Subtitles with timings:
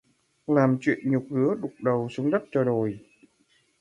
[0.47, 2.99] Làm chuyện nhục rứa đục đầu xuống đất cho rồi